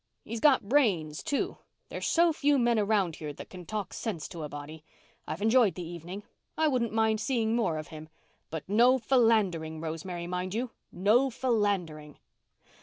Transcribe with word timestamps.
He's 0.25 0.39
got 0.39 0.67
brains, 0.67 1.21
too. 1.21 1.59
There's 1.89 2.07
so 2.07 2.33
few 2.33 2.57
men 2.57 2.79
round 2.87 3.17
here 3.17 3.33
that 3.33 3.51
can 3.51 3.67
talk 3.67 3.93
sense 3.93 4.27
to 4.29 4.41
a 4.41 4.49
body. 4.49 4.83
I've 5.27 5.43
enjoyed 5.43 5.75
the 5.75 5.83
evening. 5.87 6.23
I 6.57 6.67
wouldn't 6.69 6.91
mind 6.91 7.21
seeing 7.21 7.55
more 7.55 7.77
of 7.77 7.89
him. 7.89 8.09
But 8.49 8.67
no 8.67 8.97
philandering, 8.97 9.79
Rosemary, 9.79 10.25
mind 10.25 10.55
you—no 10.55 11.29
philandering." 11.29 12.17